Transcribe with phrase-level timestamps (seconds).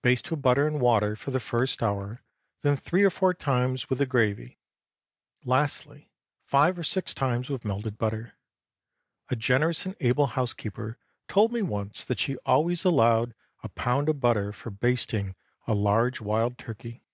[0.00, 2.22] Baste with butter and water for the first hour,
[2.62, 4.58] then three or four times with the gravy;
[5.44, 6.10] lastly,
[6.46, 8.38] five or six times with melted butter.
[9.28, 10.96] A generous and able housekeeper
[11.28, 15.34] told me once that she always allowed a pound of butter for basting
[15.66, 17.04] a large wild turkey.